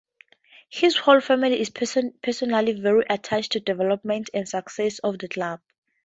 [0.71, 5.59] His whole family is personally very attached to development and successes of the club.